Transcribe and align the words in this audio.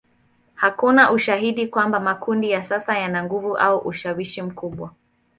Hakuna 0.53 1.11
ushahidi 1.11 1.67
kwamba 1.67 1.99
makundi 1.99 2.51
ya 2.51 2.63
sasa 2.63 2.97
yana 2.97 3.23
nguvu 3.23 3.57
au 3.57 3.77
ushawishi 3.79 4.41
mkubwa. 4.41 4.91